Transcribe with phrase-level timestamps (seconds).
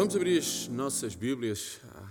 [0.00, 2.10] Vamos abrir as nossas Bíblias, ah,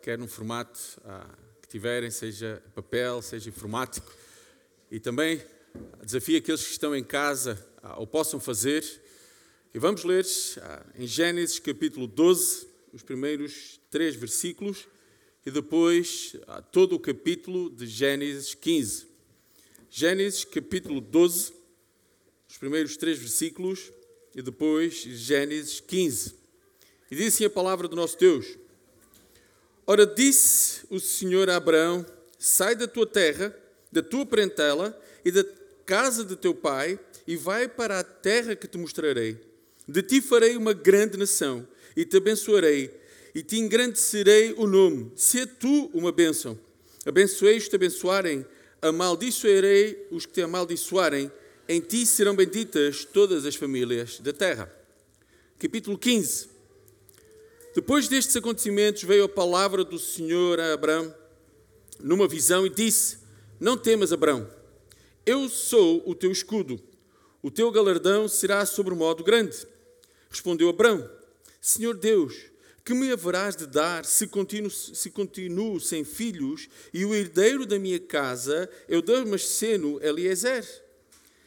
[0.00, 1.26] quer no formato ah,
[1.60, 4.08] que tiverem, seja papel, seja informático,
[4.88, 5.42] e também
[6.04, 8.84] desafio aqueles que estão em casa ah, ou possam fazer.
[9.74, 10.24] E vamos ler
[10.96, 14.86] em Gênesis capítulo 12, os primeiros três versículos,
[15.44, 16.36] e depois
[16.70, 19.08] todo o capítulo de Gênesis 15.
[19.90, 21.52] Gênesis capítulo 12,
[22.48, 23.90] os primeiros três versículos,
[24.36, 26.38] e depois Gênesis 15.
[27.10, 28.56] E diz assim a palavra do nosso Deus:
[29.86, 32.06] Ora, disse o Senhor a Abraão:
[32.38, 33.54] Sai da tua terra,
[33.90, 35.44] da tua parentela e da
[35.84, 39.36] casa de teu pai, e vai para a terra que te mostrarei.
[39.88, 42.94] De ti farei uma grande nação, e te abençoarei,
[43.34, 45.10] e te engrandecerei o nome.
[45.16, 46.56] Se tu uma bênção.
[47.04, 48.46] Abençoei os que te abençoarem,
[48.80, 51.32] amaldiçoarei os que te amaldiçoarem.
[51.68, 54.72] Em ti serão benditas todas as famílias da terra.
[55.58, 56.59] Capítulo 15.
[57.72, 61.14] Depois destes acontecimentos, veio a palavra do Senhor a Abraão
[62.00, 63.18] numa visão e disse:
[63.60, 64.50] Não temas, Abraão,
[65.24, 66.80] eu sou o teu escudo,
[67.40, 69.66] o teu galardão será sobre modo grande.
[70.28, 71.08] Respondeu Abraão:
[71.60, 72.34] Senhor Deus,
[72.84, 77.78] que me haverás de dar se continuo, se continuo sem filhos e o herdeiro da
[77.78, 80.66] minha casa é o Damasceno Eliezer?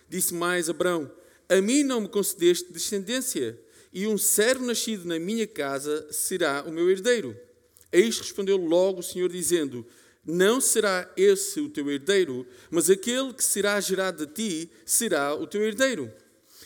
[0.07, 1.11] Disse mais Abraão:
[1.49, 3.59] A mim não me concedeste descendência
[3.93, 7.37] e um servo nascido na minha casa será o meu herdeiro.
[7.91, 9.85] Eis respondeu logo o Senhor, dizendo:
[10.25, 15.45] Não será esse o teu herdeiro, mas aquele que será gerado de ti será o
[15.45, 16.11] teu herdeiro.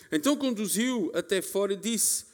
[0.10, 2.26] Então conduziu até fora e disse: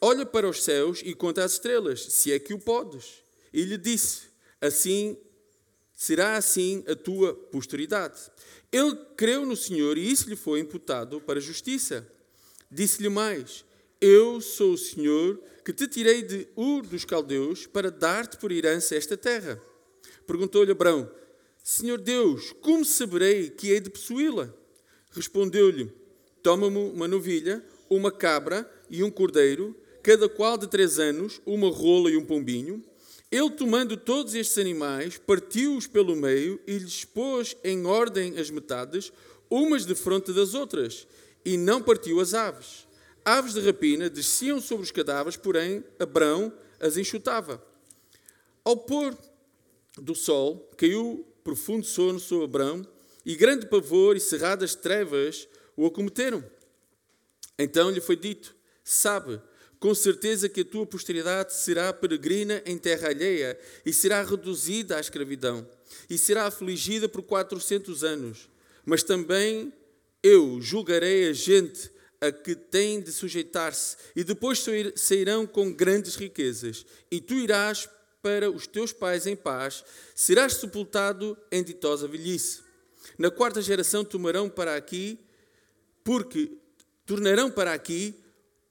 [0.00, 3.24] Olha para os céus e conta as estrelas, se é que o podes.
[3.52, 4.22] E lhe disse:
[4.60, 5.16] Assim
[5.92, 8.30] será assim a tua posteridade.
[8.70, 12.06] Ele creu no Senhor e isso lhe foi imputado para a justiça.
[12.70, 13.64] Disse-lhe mais:
[14.00, 18.94] eu sou o Senhor que te tirei de Ur dos Caldeus para dar-te por herança
[18.94, 19.60] esta terra.
[20.26, 21.10] Perguntou-lhe Abraão:
[21.62, 24.52] Senhor Deus, como saberei que hei de possuí-la?
[25.10, 25.90] Respondeu-lhe:
[26.42, 32.10] Toma-me uma novilha, uma cabra e um cordeiro, cada qual de três anos, uma rola
[32.10, 32.84] e um pombinho.
[33.30, 39.12] Ele, tomando todos estes animais, partiu-os pelo meio e lhes pôs em ordem as metades,
[39.50, 41.08] umas de fronte das outras,
[41.44, 42.85] e não partiu as aves
[43.26, 47.60] aves de rapina desciam sobre os cadáveres, porém Abrão as enxutava.
[48.64, 49.18] Ao pôr
[49.98, 52.86] do sol, caiu profundo sono sobre Abrão,
[53.24, 56.44] e grande pavor e cerradas trevas o acometeram.
[57.58, 58.54] Então lhe foi dito:
[58.84, 59.40] Sabe,
[59.80, 65.00] com certeza que a tua posteridade será peregrina em terra alheia e será reduzida à
[65.00, 65.68] escravidão
[66.08, 68.48] e será afligida por quatrocentos anos.
[68.84, 69.72] Mas também
[70.22, 76.84] eu julgarei a gente a que têm de sujeitar-se, e depois sairão com grandes riquezas,
[77.10, 77.88] e tu irás
[78.22, 79.84] para os teus pais em paz,
[80.14, 82.60] serás sepultado em ditosa velhice.
[83.16, 85.18] Na quarta geração tomarão para aqui,
[86.02, 86.52] porque
[87.04, 88.14] tornarão para aqui,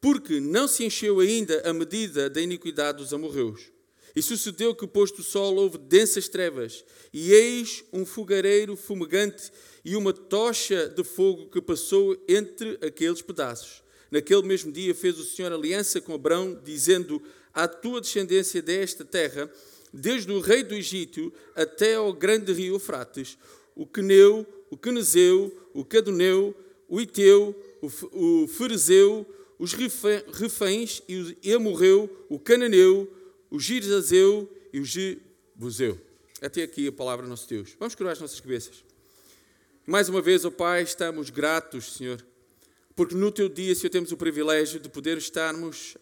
[0.01, 3.75] porque não se encheu ainda a medida da iniquidade dos amorreus.
[4.16, 9.52] E sucedeu que, posto o sol, houve densas trevas, e eis um fogareiro fumegante
[9.84, 13.84] e uma tocha de fogo que passou entre aqueles pedaços.
[14.09, 17.22] Naquele mesmo dia fez o Senhor aliança com Abraão, dizendo:
[17.54, 19.52] À tua descendência desta terra,
[19.94, 23.38] desde o rei do Egito até ao grande rio Eufrates,
[23.75, 26.56] o Queneu, o Quenezeu, o Cadoneu,
[26.88, 27.54] o Iteu,
[28.14, 29.25] o Ferezeu,
[29.59, 33.12] os reféns e o o Cananeu,
[33.56, 35.98] o Girzazeu e o Jebuseu.
[36.42, 37.74] Até aqui a palavra nosso Deus.
[37.80, 38.84] Vamos curar as nossas cabeças.
[39.88, 42.26] Mais uma vez, ó Pai, estamos gratos, Senhor,
[42.98, 45.96] porque no Teu dia, Senhor, temos o privilégio de poder estarmos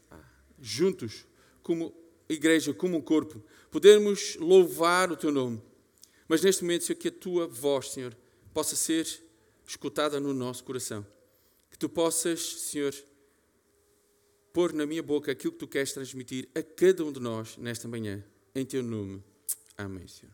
[0.59, 1.27] juntos,
[1.61, 1.93] como
[2.27, 3.39] igreja, como um corpo,
[3.69, 5.61] podermos louvar o Teu nome.
[6.27, 8.17] Mas neste momento, Senhor, que a Tua voz, Senhor,
[8.51, 9.07] possa ser
[9.67, 11.05] escutada no nosso coração.
[11.69, 12.95] Que Tu possas, Senhor,
[14.53, 17.87] pôr na minha boca aquilo que tu queres transmitir a cada um de nós nesta
[17.87, 18.23] manhã.
[18.53, 19.21] Em teu nome.
[19.75, 20.31] Amém, Senhor.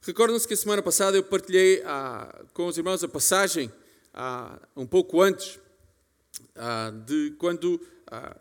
[0.00, 3.72] Recordam-se que a semana passada eu partilhei ah, com os irmãos a passagem,
[4.12, 5.58] ah, um pouco antes,
[6.54, 8.36] ah, de quando ah,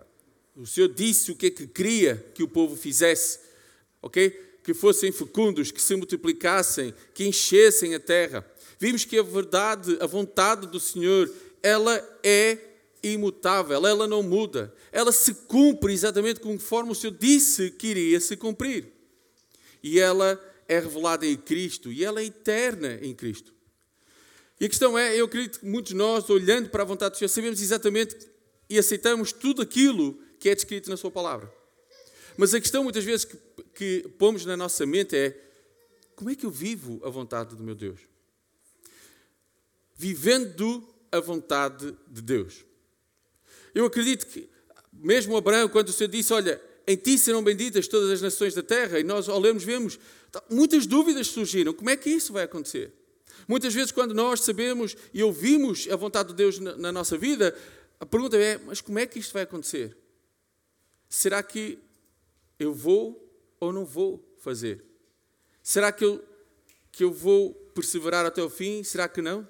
[0.56, 3.40] o Senhor disse o que é que queria que o povo fizesse,
[4.04, 4.30] ok?
[4.64, 8.46] Que fossem fecundos, que se multiplicassem, que enchessem a terra.
[8.78, 11.34] Vimos que a verdade, a vontade do Senhor,
[11.64, 12.73] ela é
[13.04, 14.74] imutável, ela não muda.
[14.92, 18.88] Ela se cumpre exatamente conforme o Senhor disse que iria se cumprir.
[19.84, 23.54] E ela é revelada em Cristo e ela é eterna em Cristo.
[24.60, 27.18] E a questão é, eu acredito que muitos de nós, olhando para a vontade do
[27.18, 28.16] Senhor, sabemos exatamente
[28.70, 31.52] e aceitamos tudo aquilo que é descrito na Sua palavra.
[32.38, 33.38] Mas a questão, muitas vezes, que,
[33.76, 35.38] que pomos na nossa mente é:
[36.16, 38.00] como é que eu vivo a vontade do meu Deus?
[39.96, 42.66] Vivendo a vontade de Deus.
[43.74, 44.50] Eu acredito que,
[44.92, 48.62] mesmo Abraão, quando o Senhor disse: Olha, em ti serão benditas todas as nações da
[48.62, 50.00] terra, e nós, ao lermos, vemos
[50.50, 51.74] muitas dúvidas surgiram.
[51.74, 52.94] Como é que isso vai acontecer?
[53.48, 57.56] Muitas vezes, quando nós sabemos e ouvimos a vontade de Deus na, na nossa vida,
[58.00, 59.98] a pergunta é: mas como é que isto vai acontecer?
[61.10, 61.80] Será que
[62.60, 63.20] eu vou
[63.60, 64.84] ou não vou fazer?
[65.62, 66.24] Será que eu,
[66.92, 68.84] que eu vou perseverar até o fim?
[68.84, 69.48] Será que não?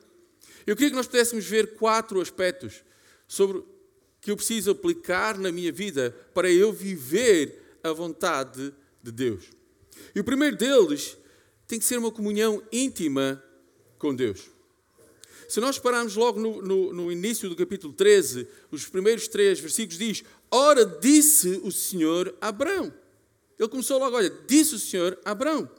[0.65, 2.83] Eu queria que nós pudéssemos ver quatro aspectos
[3.27, 3.63] sobre
[4.23, 8.73] que eu preciso aplicar na minha vida para eu viver a vontade
[9.03, 9.43] de Deus.
[10.15, 11.17] E o primeiro deles
[11.67, 13.43] tem que ser uma comunhão íntima
[13.99, 14.49] com Deus.
[15.49, 19.99] Se nós pararmos logo no, no, no, início do capítulo 13, os primeiros três versículos
[19.99, 22.93] diz: Ora, disse o Senhor a Abraão.
[23.59, 25.69] Ele começou logo, olha, disse o Senhor a Abraão: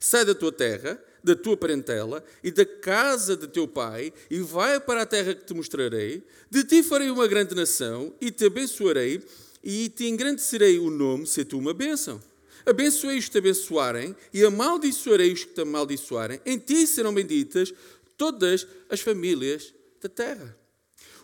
[0.00, 4.78] Sai da tua terra, da tua parentela e da casa de teu pai, e vai
[4.78, 6.22] para a terra que te mostrarei.
[6.48, 9.20] De ti farei uma grande nação, e te abençoarei,
[9.62, 12.22] e te engrandecerei o nome, se tu uma bênção.
[12.64, 16.40] Abençoei os que te abençoarem, e amaldiçoarei os que te amaldiçoarem.
[16.46, 17.74] Em ti serão benditas
[18.16, 20.56] todas as famílias da terra.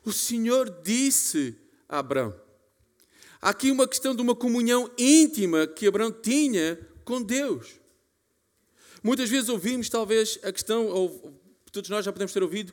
[0.04, 1.54] O Senhor disse
[1.88, 2.34] a Abraão.
[3.40, 7.81] Há aqui uma questão de uma comunhão íntima que Abraão tinha com Deus.
[9.02, 11.40] Muitas vezes ouvimos, talvez, a questão, ou
[11.72, 12.72] todos nós já podemos ter ouvido,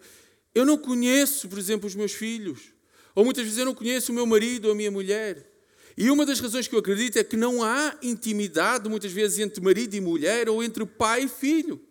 [0.54, 2.74] eu não conheço, por exemplo, os meus filhos.
[3.16, 5.50] Ou muitas vezes eu não conheço o meu marido ou a minha mulher.
[5.98, 9.62] E uma das razões que eu acredito é que não há intimidade, muitas vezes, entre
[9.62, 11.82] marido e mulher ou entre pai e filho.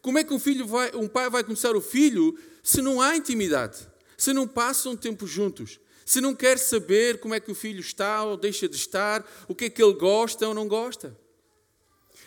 [0.00, 3.16] Como é que um, filho vai, um pai vai começar o filho se não há
[3.16, 3.78] intimidade?
[4.16, 5.80] Se não passam tempo juntos?
[6.04, 9.54] Se não quer saber como é que o filho está ou deixa de estar, o
[9.54, 11.18] que é que ele gosta ou não gosta?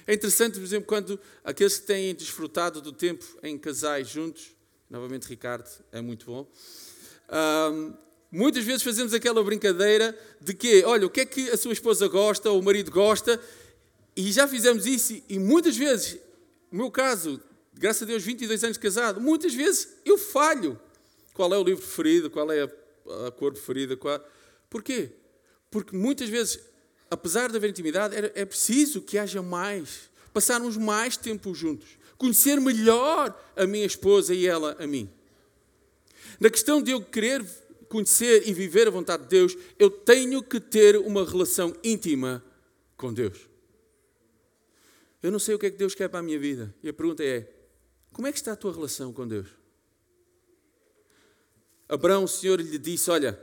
[0.09, 4.55] É interessante, por exemplo, quando aqueles que têm desfrutado do tempo em casais juntos,
[4.89, 6.51] novamente Ricardo, é muito bom.
[7.71, 7.93] Um,
[8.31, 12.07] muitas vezes fazemos aquela brincadeira de que, olha, o que é que a sua esposa
[12.07, 13.39] gosta ou o marido gosta,
[14.15, 16.17] e já fizemos isso, e muitas vezes,
[16.71, 17.39] no meu caso,
[17.75, 20.79] graças a Deus, 22 anos casado, muitas vezes eu falho.
[21.35, 22.31] Qual é o livro preferido?
[22.31, 23.95] Qual é a, a cor preferida?
[23.95, 24.19] Qual...
[24.71, 25.11] Porquê?
[25.69, 26.59] Porque muitas vezes
[27.09, 33.37] apesar de haver intimidade, é preciso que haja mais, passarmos mais tempo juntos, conhecer melhor
[33.55, 35.09] a minha esposa e ela a mim.
[36.39, 37.45] Na questão de eu querer
[37.89, 42.43] conhecer e viver a vontade de Deus, eu tenho que ter uma relação íntima
[42.95, 43.49] com Deus.
[45.21, 46.73] Eu não sei o que é que Deus quer para a minha vida.
[46.81, 47.51] E a pergunta é:
[48.13, 49.47] como é que está a tua relação com Deus?
[51.89, 53.37] Abraão, o Senhor lhe disse: Olha,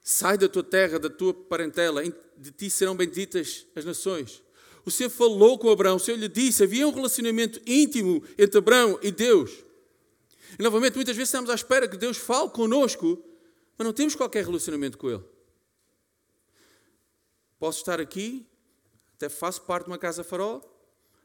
[0.00, 2.02] sai da tua terra, da tua parentela,
[2.38, 4.42] de ti serão benditas as nações.
[4.84, 8.98] O Senhor falou com Abraão, o Senhor lhe disse, havia um relacionamento íntimo entre Abraão
[9.02, 9.50] e Deus.
[10.58, 13.22] E novamente, muitas vezes estamos à espera que Deus fale conosco,
[13.76, 15.24] mas não temos qualquer relacionamento com Ele.
[17.58, 18.46] Posso estar aqui,
[19.14, 20.62] até faço parte de uma casa farol,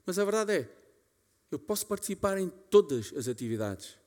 [0.05, 0.69] mas a verdade é,
[1.51, 3.97] eu posso participar em todas as atividades,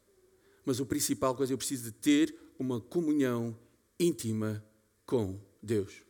[0.64, 3.56] mas o principal coisa, eu preciso de ter uma comunhão
[4.00, 4.64] íntima
[5.06, 6.02] com Deus.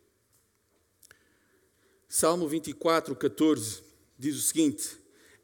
[2.16, 3.82] Salmo 24, 14
[4.16, 5.00] diz o seguinte: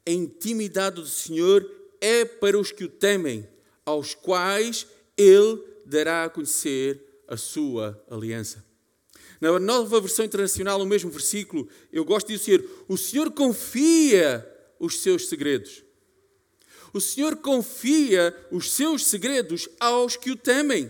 [0.07, 3.45] A intimidade do Senhor é para os que o temem,
[3.85, 4.87] aos quais
[5.17, 8.63] Ele dará a conhecer a sua aliança.
[9.41, 14.49] Na nova versão internacional, o mesmo versículo, eu gosto de dizer: O Senhor confia
[14.79, 15.83] os seus segredos.
[16.93, 20.89] O Senhor confia os seus segredos aos que o temem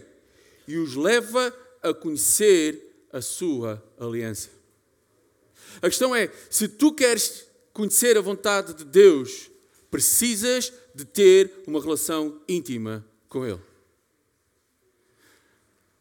[0.67, 4.60] e os leva a conhecer a sua aliança.
[5.77, 9.49] A questão é: se tu queres conhecer a vontade de Deus,
[9.89, 13.59] precisas de ter uma relação íntima com Ele.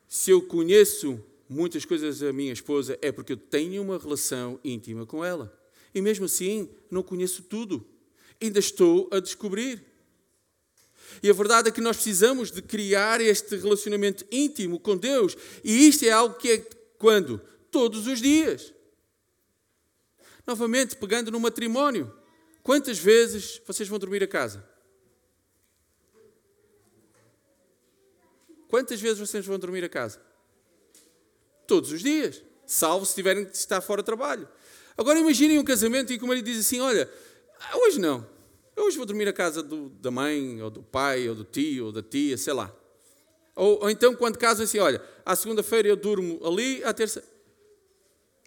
[0.09, 5.05] Se eu conheço muitas coisas da minha esposa, é porque eu tenho uma relação íntima
[5.05, 5.57] com ela.
[5.93, 7.85] E mesmo assim, não conheço tudo.
[8.41, 9.85] Ainda estou a descobrir.
[11.23, 15.37] E a verdade é que nós precisamos de criar este relacionamento íntimo com Deus.
[15.65, 16.59] E isto é algo que é
[16.99, 17.41] quando?
[17.71, 18.73] Todos os dias.
[20.50, 22.12] Novamente, pegando no matrimónio.
[22.61, 24.69] Quantas vezes vocês vão dormir a casa?
[28.66, 30.21] Quantas vezes vocês vão dormir a casa?
[31.69, 32.42] Todos os dias.
[32.66, 34.49] Salvo se tiverem de estar fora de trabalho.
[34.99, 37.09] Agora imaginem um casamento e que o marido diz assim: Olha,
[37.73, 38.26] hoje não.
[38.76, 41.92] Hoje vou dormir a casa do, da mãe, ou do pai, ou do tio, ou
[41.92, 42.75] da tia, sei lá.
[43.54, 47.23] Ou, ou então, quando casam assim: Olha, à segunda-feira eu durmo ali, à terça.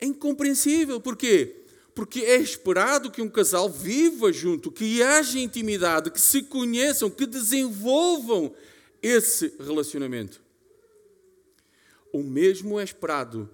[0.02, 1.00] É incompreensível.
[1.00, 1.63] Porquê?
[1.96, 7.26] Porque é esperado que um casal viva junto, que haja intimidade, que se conheçam, que
[7.26, 8.54] desenvolvam
[9.02, 10.42] esse relacionamento.
[12.12, 13.50] O mesmo é esperado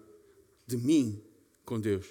[0.65, 1.21] de mim
[1.65, 2.05] com Deus.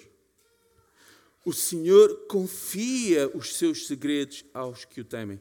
[1.45, 5.39] O Senhor confia os seus segredos aos que o temem.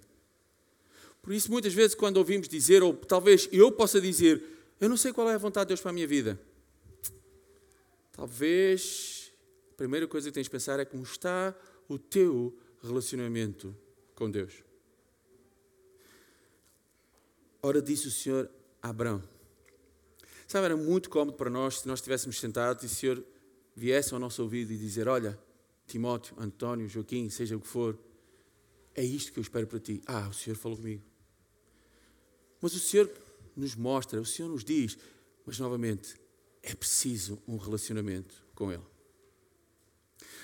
[1.20, 4.42] Por isso, muitas vezes, quando ouvimos dizer, ou talvez eu possa dizer,
[4.80, 6.40] eu não sei qual é a vontade de Deus para a minha vida.
[8.12, 9.17] Talvez
[9.78, 11.54] primeira coisa que tens de pensar é como está
[11.88, 13.74] o teu relacionamento
[14.12, 14.64] com Deus.
[17.62, 18.50] Ora, disse o Senhor
[18.82, 19.22] a Abraão.
[20.48, 23.24] Sabe, era muito cómodo para nós se nós estivéssemos sentados e o Senhor
[23.76, 25.38] viesse ao nosso ouvido e dizer: Olha,
[25.86, 27.96] Timóteo, António, Joaquim, seja o que for,
[28.96, 30.02] é isto que eu espero para ti.
[30.06, 31.04] Ah, o Senhor falou comigo.
[32.60, 33.08] Mas o Senhor
[33.54, 34.98] nos mostra, o Senhor nos diz,
[35.46, 36.16] mas novamente,
[36.64, 38.97] é preciso um relacionamento com Ele.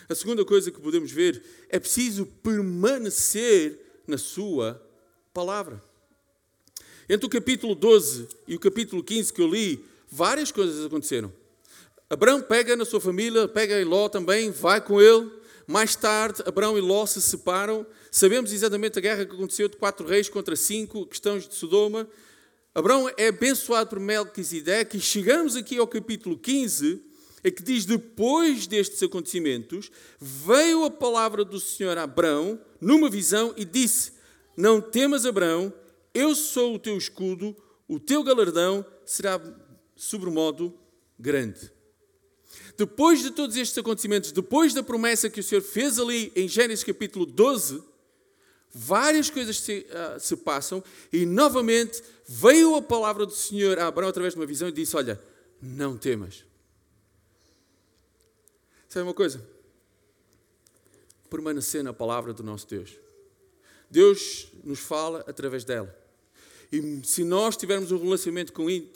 [0.08, 4.80] A segunda coisa que podemos ver é preciso permanecer na Sua
[5.32, 5.82] palavra.
[7.08, 11.32] Entre o capítulo 12 e o capítulo 15 que eu li, várias coisas aconteceram.
[12.08, 15.30] Abraão pega na sua família, pega Ló também, vai com ele.
[15.66, 17.86] Mais tarde, Abraão e Ló se separam.
[18.10, 22.08] Sabemos exatamente a guerra que aconteceu de quatro reis contra cinco, questões de Sodoma.
[22.74, 27.02] Abraão é abençoado por Melquisedeque e chegamos aqui ao capítulo 15,
[27.44, 33.52] é que diz, depois destes acontecimentos, veio a palavra do Senhor a Abraão, numa visão,
[33.54, 34.14] e disse,
[34.56, 35.72] não temas Abraão,
[36.14, 37.54] eu sou o teu escudo,
[37.86, 39.38] o teu galardão será
[39.94, 40.72] sobremodo
[41.18, 41.70] grande.
[42.78, 46.82] Depois de todos estes acontecimentos, depois da promessa que o Senhor fez ali em Gênesis
[46.82, 47.82] capítulo 12,
[48.72, 50.82] várias coisas se, uh, se, passam
[51.12, 54.96] e novamente veio a palavra do Senhor a Abraão através de uma visão e disse:
[54.96, 55.20] Olha,
[55.60, 56.44] não temas.
[58.94, 59.44] Sabe uma coisa?
[61.28, 62.96] Permanecer na palavra do nosso Deus.
[63.90, 65.92] Deus nos fala através dela.
[66.70, 68.52] E se nós tivermos um relacionamento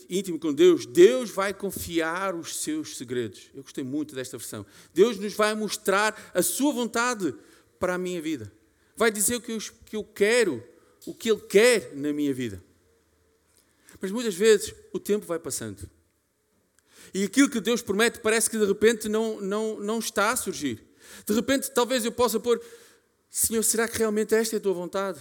[0.08, 3.50] íntimo com Deus, Deus vai confiar os seus segredos.
[3.52, 4.64] Eu gostei muito desta versão.
[4.94, 7.34] Deus nos vai mostrar a sua vontade
[7.80, 8.52] para a minha vida
[8.94, 10.64] vai dizer o que eu, que eu quero,
[11.06, 12.62] o que Ele quer na minha vida.
[14.00, 15.90] Mas muitas vezes o tempo vai passando.
[17.12, 20.84] E aquilo que Deus promete parece que de repente não, não, não está a surgir.
[21.26, 22.62] De repente, talvez eu possa pôr:
[23.30, 25.20] Senhor, será que realmente esta é a tua vontade?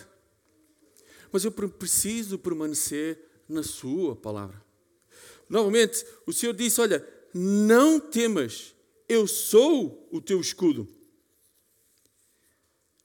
[1.32, 4.62] Mas eu preciso permanecer na Sua palavra.
[5.50, 8.74] Novamente, o Senhor disse: Olha, não temas,
[9.08, 10.98] eu sou o teu escudo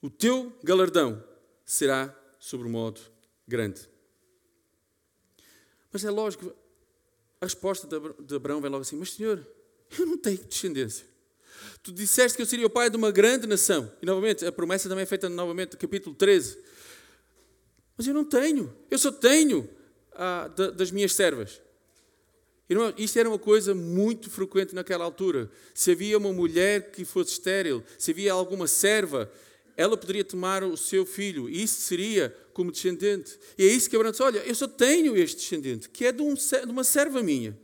[0.03, 1.23] o teu galardão
[1.65, 3.01] será sobre modo
[3.47, 3.89] grande.
[5.93, 6.53] Mas é lógico,
[7.43, 7.89] a resposta
[8.21, 9.45] de Abraão vem logo assim: Mas Senhor,
[9.99, 11.05] eu não tenho descendência.
[11.83, 13.93] Tu disseste que eu seria o pai de uma grande nação.
[14.01, 16.57] E novamente, a promessa também é feita novamente no capítulo 13.
[17.97, 18.73] Mas eu não tenho.
[18.89, 19.69] Eu só tenho
[20.13, 21.61] ah, das minhas servas.
[22.69, 25.51] Não, isto era uma coisa muito frequente naquela altura.
[25.75, 29.31] Se havia uma mulher que fosse estéril, se havia alguma serva
[29.77, 33.39] ela poderia tomar o seu filho, e isso seria como descendente.
[33.57, 36.23] E é isso que Abraão disse: Olha, eu só tenho este descendente, que é de,
[36.23, 37.59] um, de uma serva minha.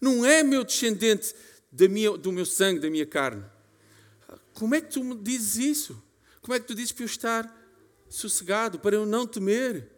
[0.00, 1.34] Não é meu descendente
[1.72, 3.44] minha, do meu sangue, da minha carne.
[4.52, 6.02] Como é que tu me dizes isso?
[6.40, 7.68] Como é que tu dizes para eu estar
[8.08, 9.88] sossegado, para eu não temer?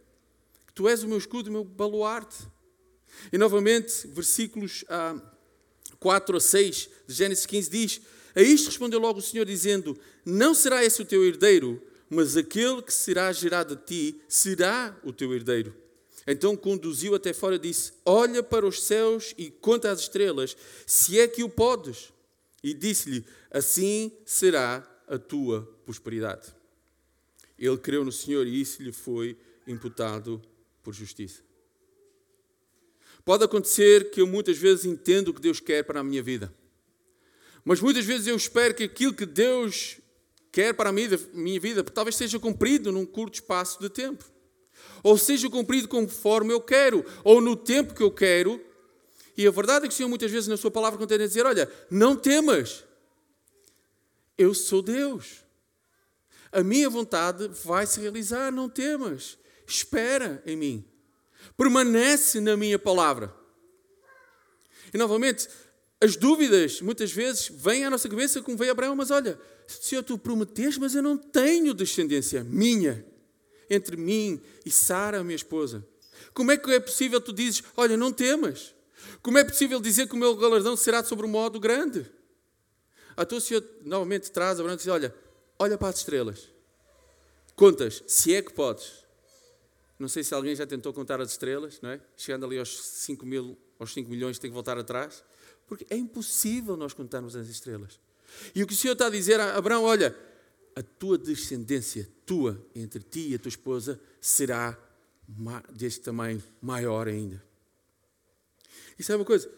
[0.67, 2.47] Que tu és o meu escudo, o meu baluarte.
[3.33, 5.17] E novamente, versículos ah,
[5.99, 8.01] 4 a 6 de Gênesis 15 diz:
[8.35, 12.83] a isto respondeu logo o Senhor, dizendo: Não será esse o teu herdeiro, mas aquele
[12.83, 15.75] que será gerado a ti será o teu herdeiro.
[16.27, 21.21] Então conduziu até fora e disse: Olha para os céus e conta as estrelas, se
[21.21, 22.13] é que o podes.
[22.63, 26.55] E disse-lhe: Assim será a tua prosperidade.
[27.59, 29.37] Ele creu no Senhor e isso lhe foi
[29.67, 30.43] imputado
[30.83, 31.43] por justiça.
[33.25, 36.53] Pode acontecer que eu muitas vezes entendo o que Deus quer para a minha vida.
[37.65, 39.97] Mas muitas vezes eu espero que aquilo que Deus
[40.53, 44.25] quer para a minha vida talvez seja cumprido num curto espaço de tempo.
[45.03, 48.61] Ou seja cumprido conforme eu quero, ou no tempo que eu quero.
[49.37, 51.45] E a verdade é que o Senhor muitas vezes na sua palavra contém a dizer,
[51.45, 52.85] olha, não temas,
[54.37, 55.45] eu sou Deus.
[56.53, 59.37] A minha vontade vai se realizar, não temas.
[59.67, 60.85] Espera em mim.
[61.57, 63.35] Permanece na minha palavra.
[64.93, 65.49] E novamente,
[66.05, 70.19] as dúvidas, muitas vezes, vêm à nossa cabeça como veio Abraão, mas olha, Senhor, tu
[70.19, 73.03] prometeste, mas eu não tenho descendência minha
[73.71, 75.83] entre mim e Sara, minha esposa.
[76.35, 78.75] Como é que é possível tu dizes, olha, não temas?
[79.23, 82.05] Como é possível dizer que o meu galardão será sobre um modo grande?
[83.17, 85.15] A tua Senhor novamente traz Abraão e diz: Olha,
[85.59, 86.51] olha para as estrelas.
[87.57, 88.93] Contas, se é que podes.
[89.99, 92.01] Não sei se alguém já tentou contar as estrelas, não é?
[92.15, 95.25] Chegando ali aos 5 mil, aos 5 milhões, tem que voltar atrás.
[95.67, 97.99] Porque é impossível nós contarmos as estrelas.
[98.55, 100.17] E o que o Senhor está a dizer a Abraão, olha,
[100.75, 104.79] a tua descendência, tua, entre ti e a tua esposa, será
[105.73, 107.43] deste tamanho maior ainda.
[108.99, 109.51] E sabe uma coisa?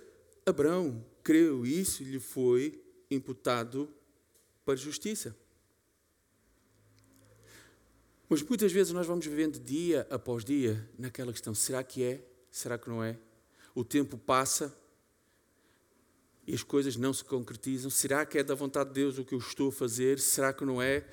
[0.45, 3.93] Abraão creu e isso lhe foi imputado
[4.65, 5.35] para justiça.
[8.29, 12.25] Mas muitas vezes nós vamos vivendo dia após dia naquela questão: será que é?
[12.51, 13.17] Será que não é?
[13.75, 14.77] O tempo passa
[16.47, 17.91] e as coisas não se concretizam.
[17.91, 20.21] Será que é da vontade de Deus o que eu estou a fazer?
[20.21, 21.05] Será que não é?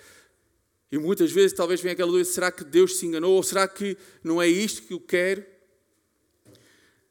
[0.92, 3.34] E muitas vezes talvez venha aquela dúvida: será que Deus se enganou?
[3.34, 5.44] Ou será que não é isto que eu quero?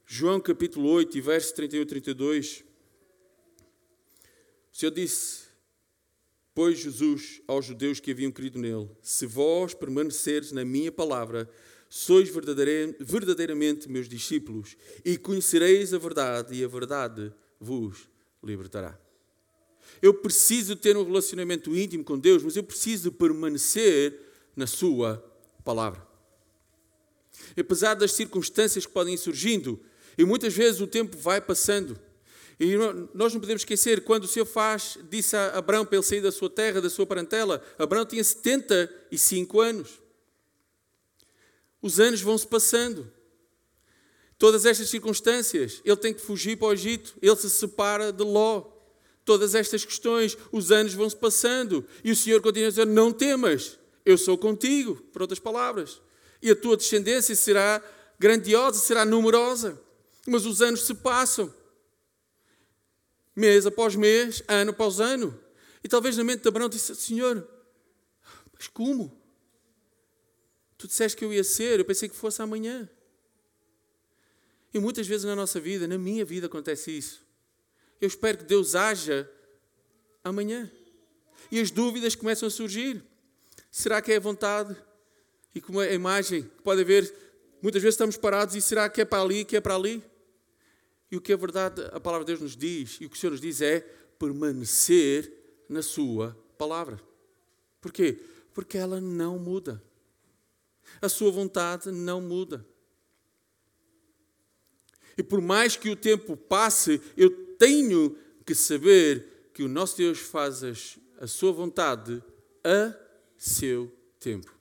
[0.07, 2.65] João capítulo 8, verso 31 e 32.
[4.73, 5.47] O Senhor disse:
[6.55, 11.51] Pois Jesus aos judeus que haviam crido nele: Se vós permanecerdes na minha palavra,
[11.89, 18.12] sois verdadeiramente meus discípulos e conhecereis a verdade, e a verdade vos
[18.43, 18.99] libertará.
[20.01, 24.19] Eu preciso ter um relacionamento íntimo com Deus, mas eu preciso permanecer
[24.57, 25.23] na Sua
[25.65, 26.07] palavra.
[27.59, 29.81] Apesar das circunstâncias que podem ir surgindo,
[30.17, 31.99] e muitas vezes o tempo vai passando,
[32.59, 32.77] e
[33.15, 36.31] nós não podemos esquecer, quando o Senhor faz, disse a Abraão para ele sair da
[36.31, 40.01] sua terra, da sua parentela, Abraão tinha 75 anos.
[41.81, 43.11] Os anos vão se passando.
[44.43, 48.73] Todas estas circunstâncias, ele tem que fugir para o Egito, ele se separa de Ló.
[49.25, 51.87] Todas estas questões, os anos vão se passando.
[52.03, 56.03] E o Senhor continua a dizer: Não temas, eu sou contigo, por outras palavras.
[56.43, 57.81] E a tua descendência será
[58.19, 59.81] grandiosa, será numerosa.
[60.27, 61.55] Mas os anos se passam
[63.37, 65.39] mês após mês, ano após ano.
[65.85, 67.49] E talvez na mente de Abraão disse: Senhor,
[68.53, 69.17] mas como?
[70.77, 72.91] Tu disseste que eu ia ser, eu pensei que fosse amanhã.
[74.73, 77.27] E muitas vezes na nossa vida, na minha vida, acontece isso.
[78.01, 79.31] Eu espero que Deus haja
[80.25, 80.71] amanhã.
[81.51, 83.05] E as dúvidas começam a surgir.
[83.71, 84.77] Será que é a vontade?
[85.55, 87.13] E como a imagem que pode haver,
[87.61, 90.03] muitas vezes estamos parados e será que é para ali, que é para ali?
[91.11, 93.21] E o que a verdade, a palavra de Deus nos diz, e o que o
[93.21, 93.81] Senhor nos diz é
[94.19, 95.31] permanecer
[95.69, 96.99] na Sua palavra.
[97.81, 98.19] Porquê?
[98.55, 99.83] Porque ela não muda.
[101.03, 102.67] A Sua vontade não muda.
[105.17, 110.19] E por mais que o tempo passe, eu tenho que saber que o nosso Deus
[110.19, 110.63] faz
[111.19, 112.23] a Sua vontade
[112.65, 112.95] a
[113.37, 114.55] seu tempo.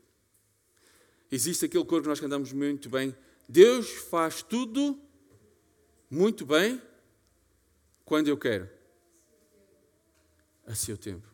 [1.31, 3.15] Existe aquele coro que nós cantamos muito bem.
[3.47, 4.99] Deus faz tudo
[6.09, 6.81] muito bem
[8.03, 8.69] quando eu quero.
[10.65, 11.27] A seu tempo.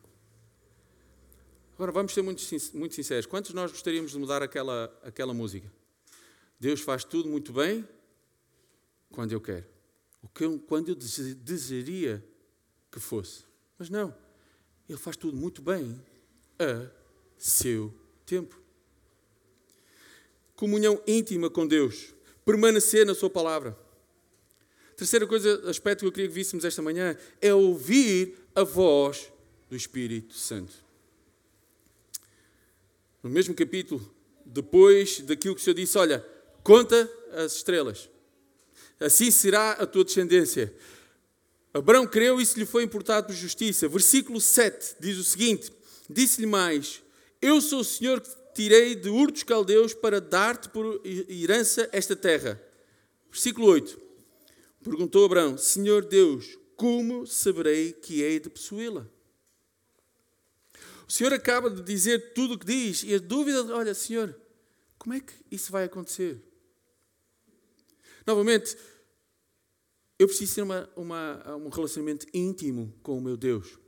[1.74, 2.42] Agora vamos ser muito,
[2.74, 3.26] muito sinceros.
[3.26, 5.70] Quantos nós gostaríamos de mudar aquela, aquela música?
[6.58, 7.86] Deus faz tudo muito bem
[9.10, 9.66] quando eu quero.
[10.22, 12.24] O que eu, quando eu desejaria
[12.90, 13.44] que fosse.
[13.78, 14.14] Mas não.
[14.88, 16.00] Ele faz tudo muito bem
[16.58, 16.90] a
[17.36, 17.94] seu
[18.24, 18.60] tempo.
[20.56, 22.14] Comunhão íntima com Deus.
[22.44, 23.78] Permanecer na Sua palavra.
[24.96, 29.32] Terceira coisa, aspecto que eu queria que víssemos esta manhã é ouvir a voz
[29.70, 30.72] do Espírito Santo.
[33.22, 34.12] No mesmo capítulo,
[34.44, 36.26] depois daquilo que o Senhor disse: Olha,
[36.64, 38.10] conta as estrelas,
[39.00, 40.74] assim será a tua descendência.
[41.72, 43.88] Abraão creu e isso lhe foi importado por justiça.
[43.88, 45.70] Versículo 7 diz o seguinte:
[46.08, 47.02] Disse-lhe mais:
[47.40, 52.16] Eu sou o Senhor que tirei de Ur dos Caldeus para dar-te por herança esta
[52.16, 52.60] terra.
[53.30, 54.00] Versículo 8:
[54.82, 59.06] Perguntou Abraão: Senhor Deus, como saberei que hei de possuí-la?
[61.08, 64.38] O Senhor acaba de dizer tudo o que diz e a dúvida, olha, Senhor,
[64.98, 66.38] como é que isso vai acontecer?
[68.28, 68.76] Novamente,
[70.18, 73.78] eu preciso ter uma, uma, um relacionamento íntimo com o meu Deus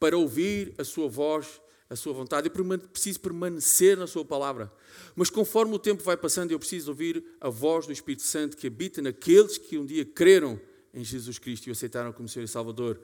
[0.00, 2.48] para ouvir a sua voz a sua vontade.
[2.48, 4.72] Eu preciso permanecer na sua palavra.
[5.14, 8.66] Mas conforme o tempo vai passando, eu preciso ouvir a voz do Espírito Santo que
[8.66, 10.58] habita naqueles que um dia creram
[10.94, 12.98] em Jesus Cristo e o aceitaram como Senhor e Salvador.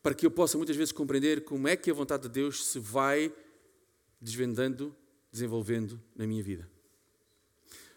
[0.00, 2.78] Para que eu possa muitas vezes compreender como é que a vontade de Deus se
[2.78, 3.34] vai
[4.20, 4.94] desvendando,
[5.32, 6.71] desenvolvendo na minha vida.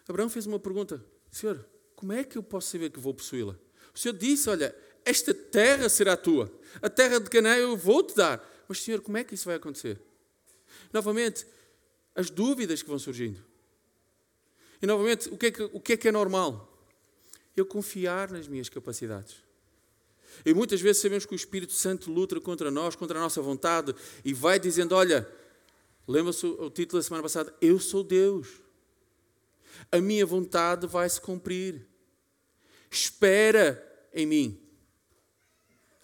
[0.08, 1.64] Abraão fez uma pergunta: Senhor,
[1.94, 3.56] como é que eu posso saber que vou possuí-la?
[3.94, 6.50] O Senhor disse: Olha, esta terra será tua,
[6.82, 9.56] a terra de Canaã eu vou te dar mas Senhor, como é que isso vai
[9.56, 10.00] acontecer?
[10.92, 11.46] Novamente,
[12.14, 13.42] as dúvidas que vão surgindo.
[14.80, 16.72] E novamente, o que é que, o que, é, que é normal?
[17.56, 19.36] Eu confiar nas minhas capacidades.
[20.44, 23.94] E muitas vezes sabemos que o Espírito Santo luta contra nós, contra a nossa vontade,
[24.24, 25.26] e vai dizendo: Olha,
[26.06, 27.54] lembra-se o título da semana passada?
[27.60, 28.65] Eu sou Deus.
[29.90, 31.86] A minha vontade vai se cumprir.
[32.90, 34.60] Espera em mim.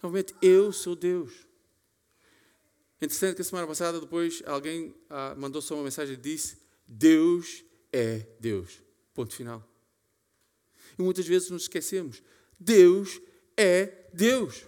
[0.01, 1.31] Novamente, eu sou Deus.
[2.97, 6.57] Interessante que a semana passada, depois, alguém ah, mandou só uma mensagem e disse:
[6.87, 8.81] Deus é Deus.
[9.13, 9.67] Ponto final.
[10.97, 12.21] E muitas vezes nos esquecemos.
[12.59, 13.19] Deus
[13.57, 14.65] é Deus.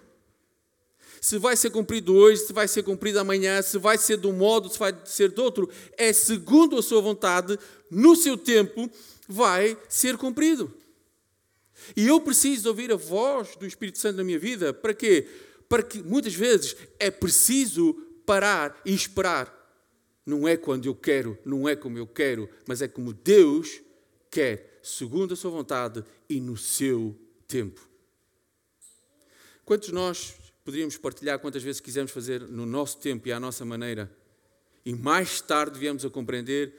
[1.26, 4.32] Se vai ser cumprido hoje, se vai ser cumprido amanhã, se vai ser de um
[4.32, 7.58] modo, se vai ser de outro, é segundo a sua vontade,
[7.90, 8.88] no seu tempo,
[9.28, 10.72] vai ser cumprido.
[11.98, 14.72] E eu preciso ouvir a voz do Espírito Santo na minha vida.
[14.72, 15.28] Para quê?
[15.68, 19.52] Para que muitas vezes é preciso parar e esperar.
[20.24, 23.82] Não é quando eu quero, não é como eu quero, mas é como Deus
[24.30, 27.82] quer, segundo a sua vontade e no seu tempo.
[29.66, 34.12] Quantos nós poderíamos partilhar quantas vezes quisermos fazer no nosso tempo e à nossa maneira,
[34.84, 36.74] e mais tarde viemos a compreender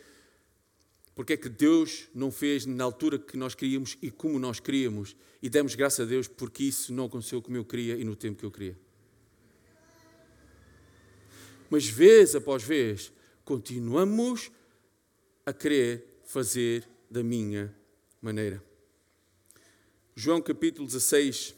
[1.14, 5.16] porque é que Deus não fez na altura que nós queríamos e como nós queríamos,
[5.40, 8.38] e demos graças a Deus porque isso não aconteceu como eu queria e no tempo
[8.38, 8.76] que eu queria.
[11.70, 13.12] Mas vez após vez,
[13.44, 14.50] continuamos
[15.46, 17.74] a querer fazer da minha
[18.20, 18.62] maneira.
[20.14, 21.54] João capítulo 16,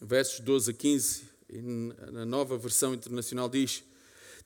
[0.00, 1.22] versos 12 a 15,
[2.12, 3.82] na nova versão internacional diz: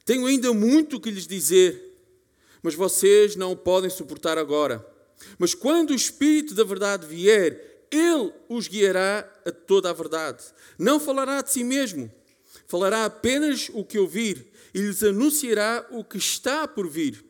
[0.04, 1.98] Tenho ainda muito que lhes dizer,
[2.62, 4.84] mas vocês não o podem suportar agora.
[5.38, 10.42] Mas quando o Espírito da Verdade vier, ele os guiará a toda a verdade.
[10.78, 12.10] Não falará de si mesmo,
[12.66, 17.24] falará apenas o que ouvir e lhes anunciará o que está por vir.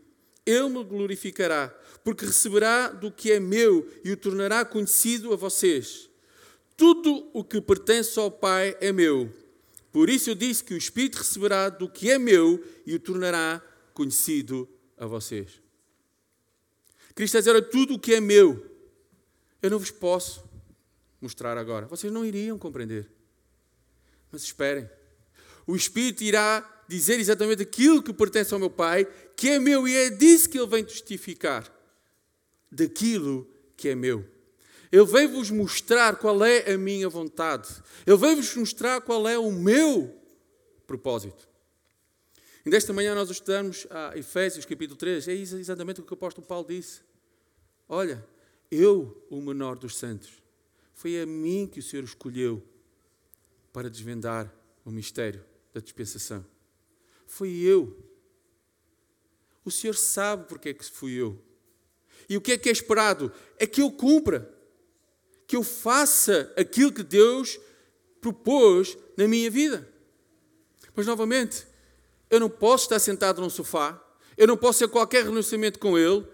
[0.46, 1.68] Ele me glorificará,
[2.02, 6.08] porque receberá do que é meu e o tornará conhecido a vocês.
[6.76, 9.32] Tudo o que pertence ao Pai é meu.
[9.92, 13.62] Por isso eu disse que o Espírito receberá do que é meu e o tornará
[13.92, 15.62] conhecido a vocês.
[17.14, 18.68] Cristo está a dizer: tudo o que é meu,
[19.62, 20.42] eu não vos posso
[21.20, 21.86] mostrar agora.
[21.86, 23.08] Vocês não iriam compreender.
[24.32, 24.90] Mas esperem.
[25.66, 29.06] O Espírito irá dizer exatamente aquilo que pertence ao meu Pai,
[29.36, 31.72] que é meu, e é disso que Ele vem testificar.
[32.70, 34.33] Daquilo que é meu.
[34.94, 37.68] Ele veio vos mostrar qual é a minha vontade.
[38.06, 40.16] Ele veio vos mostrar qual é o meu
[40.86, 41.48] propósito.
[42.64, 45.26] E desta manhã nós estudamos a Efésios capítulo 3.
[45.26, 47.00] É exatamente o que o apóstolo Paulo disse.
[47.88, 48.24] Olha,
[48.70, 50.30] eu, o menor dos santos,
[50.92, 52.62] foi a mim que o Senhor escolheu
[53.72, 54.48] para desvendar
[54.84, 56.46] o mistério da dispensação.
[57.26, 57.98] Foi eu.
[59.64, 61.36] O Senhor sabe porque é que fui eu.
[62.28, 63.32] E o que é que é esperado?
[63.58, 64.53] É que eu cumpra
[65.46, 67.58] que eu faça aquilo que Deus
[68.20, 69.88] propôs na minha vida.
[70.94, 71.66] Mas, novamente,
[72.30, 74.00] eu não posso estar sentado num sofá,
[74.36, 76.26] eu não posso ter qualquer relacionamento com Ele,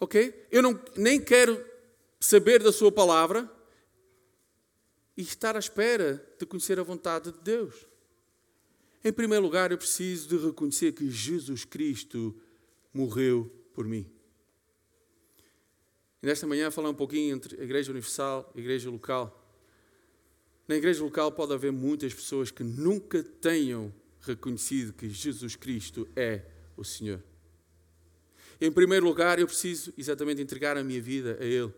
[0.00, 0.46] ok?
[0.50, 1.64] Eu não, nem quero
[2.18, 3.50] saber da Sua palavra
[5.16, 7.86] e estar à espera de conhecer a vontade de Deus.
[9.04, 12.34] Em primeiro lugar, eu preciso de reconhecer que Jesus Cristo
[12.94, 14.08] morreu por mim.
[16.22, 19.42] E nesta manhã falar um pouquinho entre a igreja universal e a igreja local.
[20.68, 26.42] Na igreja local pode haver muitas pessoas que nunca tenham reconhecido que Jesus Cristo é
[26.76, 27.20] o Senhor.
[28.60, 31.72] Em primeiro lugar, eu preciso exatamente entregar a minha vida a Ele.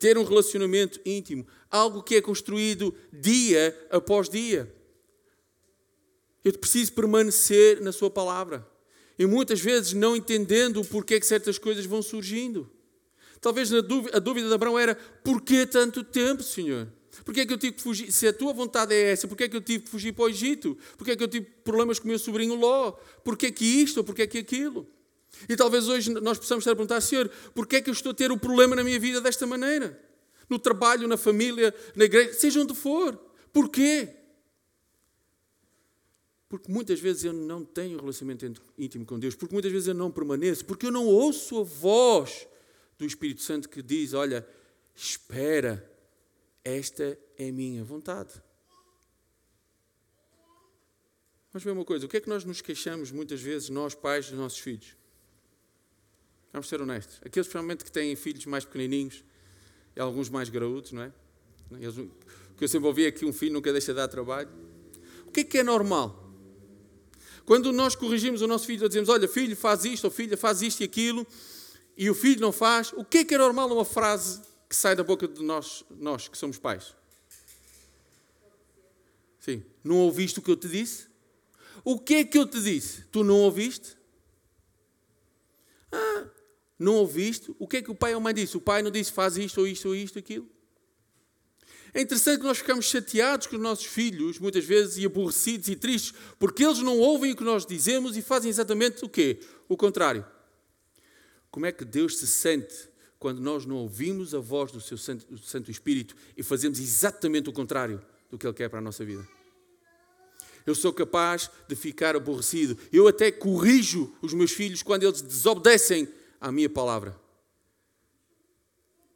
[0.00, 4.74] Ter um relacionamento íntimo, algo que é construído dia após dia.
[6.44, 8.66] Eu preciso permanecer na Sua palavra.
[9.16, 12.68] E muitas vezes não entendendo o porquê que certas coisas vão surgindo.
[13.40, 16.88] Talvez a dúvida de Abraão era: porquê tanto tempo, Senhor?
[17.24, 18.12] Porquê é que eu tive que fugir?
[18.12, 20.28] Se a tua vontade é essa, porquê é que eu tive que fugir para o
[20.28, 20.78] Egito?
[20.96, 22.92] Porquê é que eu tive problemas com o meu sobrinho Ló?
[23.24, 24.86] Porquê que isto porquê que aquilo?
[25.48, 28.14] E talvez hoje nós possamos estar a perguntar, Senhor, porquê é que eu estou a
[28.14, 30.00] ter o problema na minha vida desta maneira?
[30.48, 33.18] No trabalho, na família, na igreja, seja onde for.
[33.52, 34.08] Porquê?
[36.48, 40.10] Porque muitas vezes eu não tenho relacionamento íntimo com Deus, porque muitas vezes eu não
[40.10, 42.46] permaneço, porque eu não ouço a voz
[42.98, 44.46] do Espírito Santo que diz: Olha,
[44.94, 45.88] espera,
[46.64, 48.34] esta é minha vontade.
[51.52, 54.28] Vamos ver uma coisa: o que é que nós nos queixamos muitas vezes, nós pais
[54.28, 54.96] dos nossos filhos?
[56.52, 57.16] Vamos ser honestos.
[57.18, 59.22] Aqueles, principalmente, que têm filhos mais pequenininhos
[59.94, 61.12] e alguns mais graúdos, não é?
[61.72, 61.94] Eles,
[62.56, 64.48] que eu sempre ouvi é que um filho nunca deixa de dar trabalho.
[65.26, 66.26] O que é que é normal?
[67.44, 70.80] Quando nós corrigimos o nosso filho, dizemos: Olha, filho, faz isto, ou filha, faz isto
[70.80, 71.24] e aquilo
[71.98, 74.94] e o filho não faz, o que é que é normal uma frase que sai
[74.94, 76.94] da boca de nós, nós que somos pais?
[79.40, 79.64] Sim.
[79.82, 81.08] Não ouviste o que eu te disse?
[81.82, 83.02] O que é que eu te disse?
[83.10, 83.96] Tu não ouviste?
[85.90, 86.26] Ah,
[86.78, 87.52] não ouviste?
[87.58, 88.56] O que é que o pai ou a mãe disse?
[88.56, 90.48] O pai não disse faz isto ou isto ou isto, aquilo?
[91.92, 95.74] É interessante que nós ficamos chateados com os nossos filhos, muitas vezes, e aborrecidos e
[95.74, 99.40] tristes, porque eles não ouvem o que nós dizemos e fazem exatamente o quê?
[99.68, 100.24] O contrário.
[101.50, 105.26] Como é que Deus se sente quando nós não ouvimos a voz do seu Santo,
[105.26, 109.04] do Santo Espírito e fazemos exatamente o contrário do que Ele quer para a nossa
[109.04, 109.26] vida?
[110.66, 112.78] Eu sou capaz de ficar aborrecido.
[112.92, 116.06] Eu até corrijo os meus filhos quando eles desobedecem
[116.38, 117.18] à minha palavra.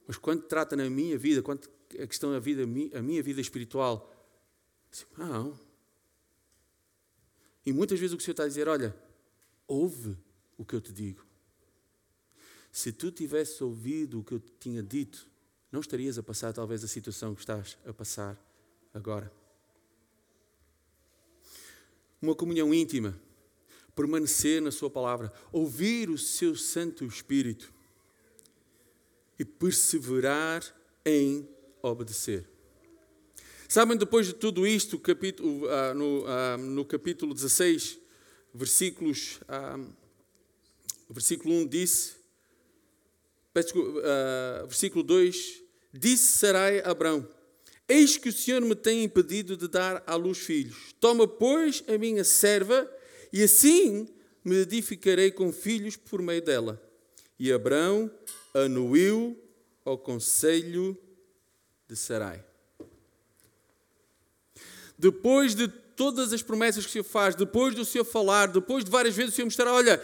[0.07, 1.69] Mas quando trata na minha vida, quando
[2.01, 4.11] a questão da vida, a minha vida espiritual,
[4.91, 5.59] assim, não.
[7.65, 8.97] E muitas vezes o que o Senhor está a dizer, olha,
[9.69, 10.17] ouve
[10.57, 11.25] o que eu te digo.
[12.73, 15.29] Se tu tivesse ouvido o que eu te tinha dito,
[15.71, 18.37] não estarias a passar talvez a situação que estás a passar
[18.93, 19.31] agora
[22.23, 23.21] uma comunhão íntima,
[23.97, 27.73] permanecer na Sua palavra, ouvir o Seu Santo Espírito
[29.37, 30.65] e perseverar
[31.05, 31.49] em
[31.83, 32.49] obedecer.
[33.69, 37.99] Sabem, depois de tudo isto, capítulo, ah, no, ah, no, capítulo 16,
[38.55, 39.81] versículos, ah,
[41.11, 42.22] versículo 1 disse,
[43.55, 45.63] versículo 2,
[45.93, 47.29] disse Sarai a Abraão,
[47.89, 50.95] Eis que o Senhor me tem impedido de dar à luz filhos.
[50.99, 52.91] Toma, pois, a minha serva,
[53.33, 54.09] e assim
[54.45, 56.83] me edificarei com filhos por meio dela.
[57.39, 58.11] E Abraão
[58.55, 59.39] anuiu
[59.85, 60.97] ao conselho
[61.89, 62.45] de Sarai.
[64.97, 68.91] Depois de todas as promessas que o Senhor faz, depois do Senhor falar, depois de
[68.91, 70.03] várias vezes o Senhor mostrar, olha,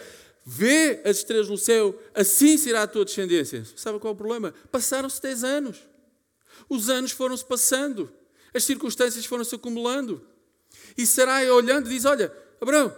[0.51, 3.63] vê as estrelas no céu, assim será a tua descendência.
[3.75, 4.51] Sabe qual é o problema?
[4.71, 5.87] Passaram-se 10 anos.
[6.67, 8.11] Os anos foram-se passando,
[8.51, 10.27] as circunstâncias foram-se acumulando.
[10.97, 12.95] E Sarai, olhando, diz: Olha, Abraão,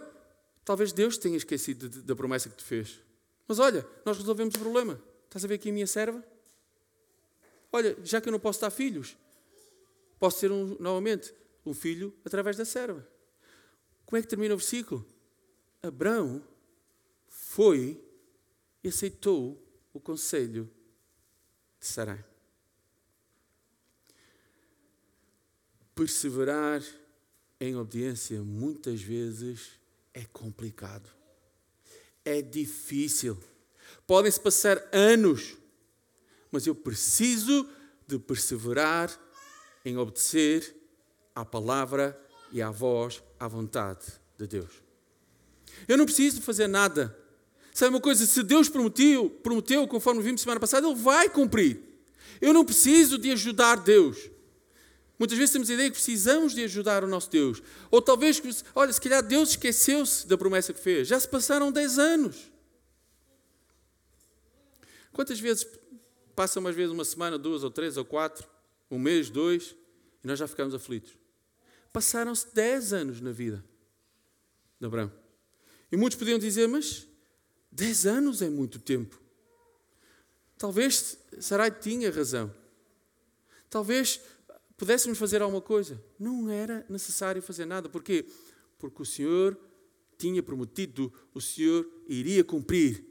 [0.63, 2.99] talvez Deus tenha esquecido da promessa que te fez.
[3.45, 5.01] Mas olha, nós resolvemos o problema.
[5.25, 6.23] Estás a ver aqui a minha serva?
[7.69, 9.17] Olha, já que eu não posso dar filhos,
[10.17, 11.33] posso ter um, novamente
[11.65, 13.05] um filho através da serva.
[14.05, 15.05] Como é que termina o versículo?
[15.83, 16.41] Abraão
[17.51, 18.01] foi
[18.83, 19.61] e aceitou
[19.93, 20.69] o conselho
[21.79, 22.23] de Sarai.
[26.01, 26.81] perseverar
[27.59, 29.79] em obediência muitas vezes
[30.15, 31.07] é complicado.
[32.25, 33.37] É difícil.
[34.07, 35.55] Podem-se passar anos,
[36.51, 37.69] mas eu preciso
[38.07, 39.15] de perseverar
[39.85, 40.75] em obedecer
[41.35, 42.19] à palavra
[42.51, 44.07] e à voz, à vontade
[44.39, 44.71] de Deus.
[45.87, 47.15] Eu não preciso fazer nada.
[47.73, 48.25] Sabe uma coisa?
[48.25, 51.79] Se Deus prometeu, prometeu, conforme vimos semana passada, Ele vai cumprir.
[52.41, 54.29] Eu não preciso de ajudar Deus.
[55.17, 57.61] Muitas vezes temos a ideia que precisamos de ajudar o nosso Deus.
[57.91, 58.41] Ou talvez,
[58.73, 61.07] olha, se calhar Deus esqueceu-se da promessa que fez.
[61.07, 62.51] Já se passaram 10 anos.
[65.13, 65.67] Quantas vezes
[66.35, 68.47] passa umas vezes uma semana, duas ou três ou quatro,
[68.89, 69.75] um mês, dois,
[70.23, 71.15] e nós já ficamos aflitos?
[71.93, 73.63] Passaram-se 10 anos na vida
[74.79, 75.11] de Abraão.
[75.91, 77.07] E muitos podiam dizer, mas
[77.71, 79.19] 10 anos é muito tempo.
[80.57, 82.53] Talvez Sarai tinha razão.
[83.69, 84.19] Talvez
[84.77, 86.03] pudéssemos fazer alguma coisa.
[86.19, 87.87] Não era necessário fazer nada.
[87.87, 88.25] Porquê?
[88.77, 89.57] Porque o Senhor
[90.17, 93.03] tinha prometido, o Senhor iria cumprir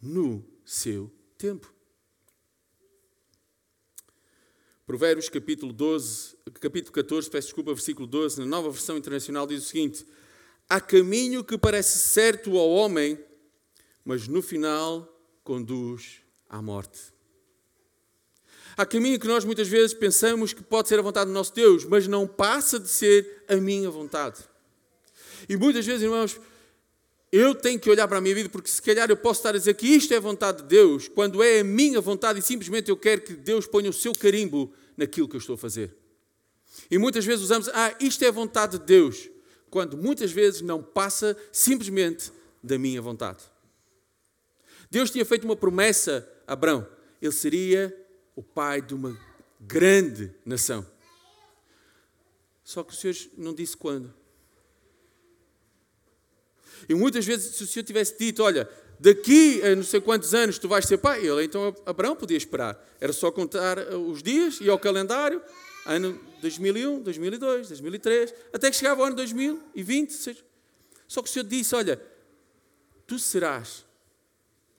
[0.00, 1.72] no seu tempo.
[4.84, 9.66] Provérbios capítulo 12, capítulo 14, peço desculpa, versículo 12, na nova versão internacional diz o
[9.66, 10.04] seguinte:
[10.68, 13.18] Há caminho que parece certo ao homem,
[14.04, 15.08] mas no final
[15.44, 17.12] conduz à morte.
[18.76, 21.84] Há caminho que nós muitas vezes pensamos que pode ser a vontade do nosso Deus,
[21.84, 24.42] mas não passa de ser a minha vontade.
[25.48, 26.40] E muitas vezes, irmãos,
[27.30, 29.58] eu tenho que olhar para a minha vida, porque se calhar eu posso estar a
[29.58, 32.90] dizer que isto é a vontade de Deus, quando é a minha vontade e simplesmente
[32.90, 35.94] eu quero que Deus ponha o seu carimbo naquilo que eu estou a fazer.
[36.90, 39.28] E muitas vezes usamos, ah, isto é a vontade de Deus,
[39.70, 42.30] quando muitas vezes não passa simplesmente
[42.62, 43.51] da minha vontade.
[44.92, 46.86] Deus tinha feito uma promessa a Abraão,
[47.22, 47.96] ele seria
[48.36, 49.18] o pai de uma
[49.58, 50.86] grande nação.
[52.62, 54.12] Só que o Senhor não disse quando.
[56.86, 58.68] E muitas vezes, se o Senhor tivesse dito, olha,
[59.00, 62.78] daqui a não sei quantos anos tu vais ser pai, ele então Abraão podia esperar.
[63.00, 65.40] Era só contar os dias e ao calendário,
[65.86, 70.44] ano 2001, 2002, 2003, até que chegava o ano 2020.
[71.08, 71.98] Só que o Senhor disse, olha,
[73.06, 73.90] tu serás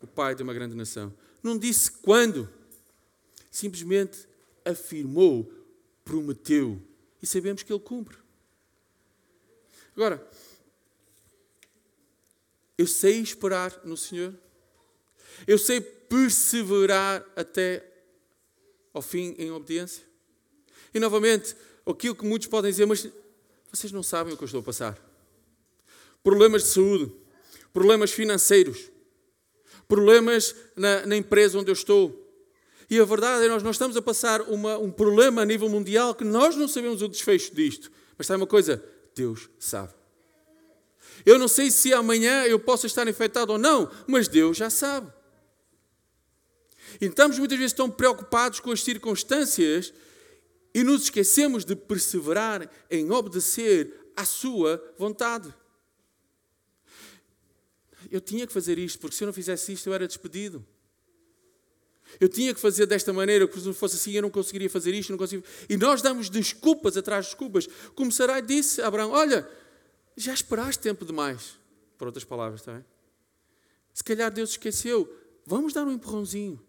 [0.04, 1.14] o pai de uma grande nação.
[1.42, 2.50] Não disse quando
[3.50, 4.28] simplesmente
[4.66, 5.50] afirmou,
[6.04, 6.82] prometeu.
[7.22, 8.18] E sabemos que ele cumpre.
[9.96, 10.28] Agora,
[12.78, 14.34] eu sei esperar no Senhor,
[15.48, 17.90] eu sei perseverar até
[18.94, 20.04] ao fim em obediência.
[20.94, 23.08] E novamente, aquilo que muitos podem dizer, mas
[23.72, 25.00] vocês não sabem o que eu estou a passar.
[26.22, 27.12] Problemas de saúde,
[27.72, 28.92] problemas financeiros,
[29.88, 32.20] problemas na, na empresa onde eu estou.
[32.90, 36.14] E a verdade é que nós, estamos a passar uma, um problema a nível mundial
[36.14, 37.92] que nós não sabemos o desfecho disto.
[38.18, 38.84] Mas sabe uma coisa?
[39.16, 39.94] Deus sabe.
[41.26, 45.12] Eu não sei se amanhã eu posso estar infectado ou não, mas Deus já sabe.
[47.00, 49.94] E estamos muitas vezes tão preocupados com as circunstâncias
[50.74, 55.54] e nos esquecemos de perseverar em obedecer à Sua vontade.
[58.14, 60.64] Eu tinha que fazer isto, porque se eu não fizesse isto, eu era despedido.
[62.20, 64.94] Eu tinha que fazer desta maneira, porque se não fosse assim eu não conseguiria fazer
[64.94, 65.50] isto, não conseguiria.
[65.68, 67.68] E nós damos desculpas atrás de desculpas.
[67.96, 69.50] Como Sarai disse a Abraão: Olha,
[70.16, 71.58] já esperaste tempo demais.
[71.98, 72.86] Por outras palavras, está bem?
[73.92, 75.12] Se calhar Deus esqueceu.
[75.44, 76.64] Vamos dar um empurrãozinho.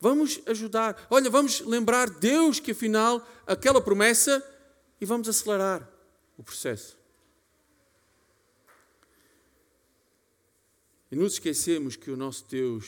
[0.00, 1.06] Vamos ajudar.
[1.10, 4.42] Olha, vamos lembrar Deus que afinal aquela promessa
[4.98, 5.86] e vamos acelerar
[6.38, 7.03] o processo.
[11.14, 12.86] E nos esquecemos que o nosso Deus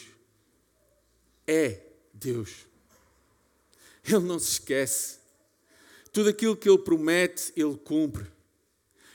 [1.46, 1.80] é
[2.12, 2.66] Deus.
[4.04, 5.18] Ele não se esquece.
[6.12, 8.26] Tudo aquilo que Ele promete, Ele cumpre.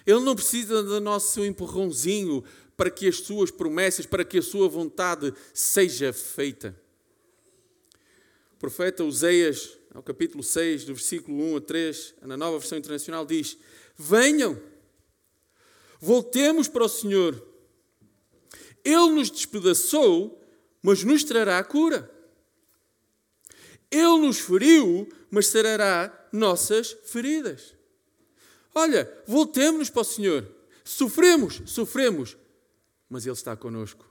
[0.06, 2.41] Ele não precisa do nosso empurrãozinho
[2.78, 6.74] para que as suas promessas, para que a sua vontade seja feita.
[8.54, 13.26] O profeta Oseias, no capítulo 6, do versículo 1 a 3, na nova versão internacional,
[13.26, 13.58] diz:
[13.97, 14.58] Venham,
[16.00, 17.50] voltemos para o Senhor.
[18.83, 20.41] Ele nos despedaçou,
[20.81, 22.09] mas nos trará a cura.
[23.89, 27.75] Ele nos feriu, mas sarará nossas feridas.
[28.73, 30.47] Olha, voltemos-nos para o Senhor.
[30.83, 32.37] Sofremos, sofremos,
[33.09, 34.09] mas Ele está conosco.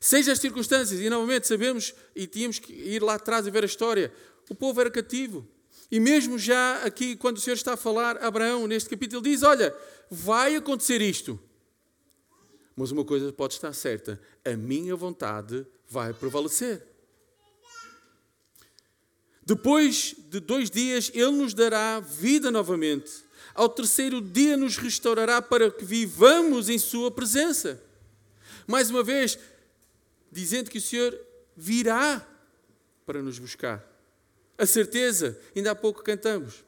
[0.00, 3.66] Seja as circunstâncias, e novamente sabemos, e tínhamos que ir lá atrás e ver a
[3.66, 4.12] história,
[4.48, 5.48] o povo era cativo.
[5.90, 9.74] E mesmo já aqui, quando o Senhor está a falar Abraão, neste capítulo, diz: Olha,
[10.10, 11.40] vai acontecer isto.
[12.76, 16.82] Mas uma coisa pode estar certa: a minha vontade vai prevalecer.
[19.46, 23.12] Depois de dois dias, Ele nos dará vida novamente.
[23.54, 27.80] Ao terceiro dia, nos restaurará para que vivamos em Sua presença.
[28.66, 29.38] Mais uma vez,
[30.32, 31.16] dizendo que o Senhor
[31.54, 32.26] virá
[33.04, 33.86] para nos buscar.
[34.56, 36.64] A certeza, ainda há pouco cantamos: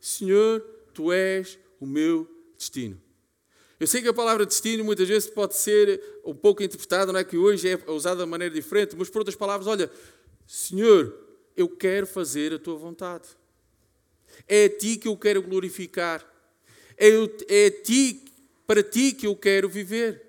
[0.00, 0.60] Senhor,
[0.92, 3.00] Tu és o meu destino.
[3.82, 7.24] Eu sei que a palavra destino muitas vezes pode ser um pouco interpretada, não é
[7.24, 9.90] que hoje é usada de maneira diferente, mas por outras palavras, olha,
[10.46, 11.12] Senhor,
[11.56, 13.30] eu quero fazer a tua vontade.
[14.46, 16.24] É a ti que eu quero glorificar.
[16.96, 17.08] É,
[17.48, 18.24] é a ti,
[18.68, 20.22] para ti que eu quero viver.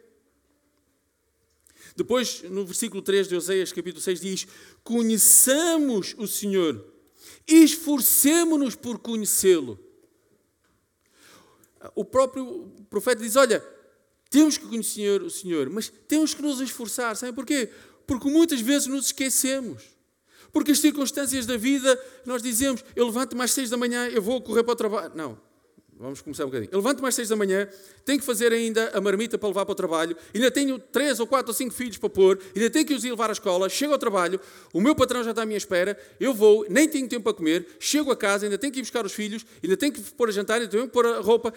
[1.96, 4.48] Depois, no versículo 3 de Oseias, capítulo 6, diz:
[4.84, 6.84] Conheçamos o Senhor,
[7.48, 9.93] esforcemo-nos por conhecê-lo.
[11.96, 13.64] O próprio profeta diz: Olha,
[14.30, 17.16] temos que conhecer o Senhor, mas temos que nos esforçar.
[17.16, 17.70] Sabe porquê?
[18.08, 19.84] Porque muitas vezes nos esquecemos.
[20.52, 24.40] Porque as circunstâncias da vida, nós dizemos, eu levanto mais seis da manhã, eu vou
[24.42, 25.12] correr para o trabalho.
[25.16, 25.40] Não,
[26.04, 26.70] vamos começar um bocadinho.
[26.72, 27.68] Eu levanto mais seis da manhã,
[28.04, 31.26] tenho que fazer ainda a marmita para levar para o trabalho, ainda tenho três ou
[31.26, 33.94] quatro ou cinco filhos para pôr, ainda tenho que os ir levar à escola, chego
[33.94, 34.40] ao trabalho,
[34.74, 37.68] o meu patrão já está à minha espera, eu vou, nem tenho tempo para comer,
[37.80, 40.32] chego a casa, ainda tenho que ir buscar os filhos, ainda tenho que pôr a
[40.32, 41.54] jantar, ainda tenho que pôr a roupa,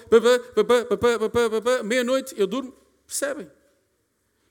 [1.85, 2.73] meia-noite, eu durmo.
[3.07, 3.49] Percebem?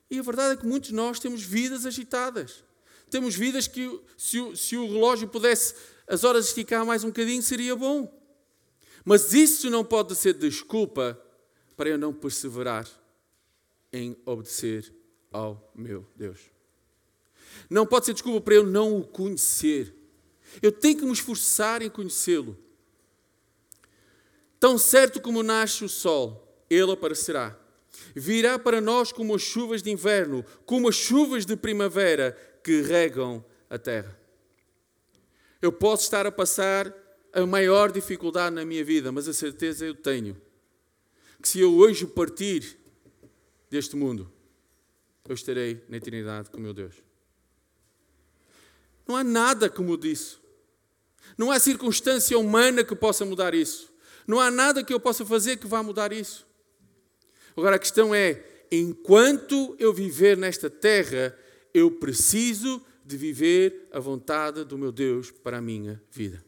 [0.10, 2.64] E a verdade é que muitos de nós temos vidas agitadas.
[3.10, 5.74] Temos vidas que, se o, se o relógio pudesse
[6.08, 8.25] as horas esticar mais um bocadinho, seria bom.
[9.06, 11.22] Mas isso não pode ser desculpa
[11.78, 12.90] para eu não perseverar
[13.94, 14.92] em obedecer
[15.32, 16.40] ao meu Deus.
[17.70, 19.94] Não pode ser desculpa para eu não o conhecer.
[20.62, 22.58] Eu tenho que me esforçar em conhecê-lo.
[24.60, 27.58] Tão certo como nasce o sol, ele aparecerá.
[28.16, 33.46] Virá para nós como as chuvas de inverno, como as chuvas de primavera, que regam
[33.70, 34.20] a terra.
[35.62, 36.94] Eu posso estar a passar
[37.36, 40.42] a maior dificuldade na minha vida, mas a certeza eu tenho
[41.42, 42.78] que se eu hoje partir
[43.70, 44.32] deste mundo,
[45.28, 46.96] eu estarei na eternidade com meu Deus.
[49.06, 50.42] Não há nada que mude isso.
[51.38, 53.94] Não há circunstância humana que possa mudar isso.
[54.26, 56.48] Não há nada que eu possa fazer que vá mudar isso.
[57.56, 61.38] Agora a questão é: enquanto eu viver nesta terra,
[61.74, 66.44] eu preciso de viver a vontade do meu Deus para a minha vida.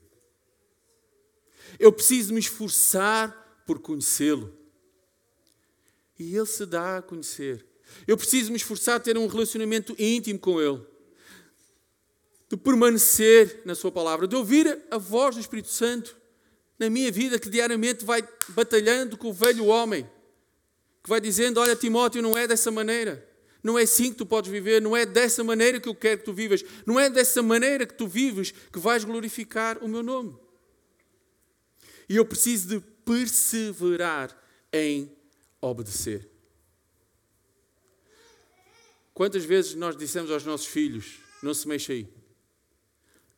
[1.80, 4.54] Eu preciso me esforçar por conhecê-lo.
[6.18, 7.66] E Ele se dá a conhecer.
[8.08, 10.82] Eu preciso me esforçar a ter um relacionamento íntimo com Ele,
[12.50, 16.18] de permanecer na Sua palavra, de ouvir a voz do Espírito Santo
[16.80, 20.10] na minha vida, que diariamente vai batalhando com o velho homem,
[21.04, 23.26] que vai dizendo: Olha, Timóteo, não é dessa maneira.
[23.64, 26.26] Não é assim que tu podes viver, não é dessa maneira que eu quero que
[26.26, 30.38] tu vivas, não é dessa maneira que tu vives que vais glorificar o meu nome.
[32.10, 34.36] E eu preciso de perseverar
[34.72, 35.12] em
[35.62, 36.30] obedecer.
[39.14, 42.08] Quantas vezes nós dissemos aos nossos filhos: não se mexa aí,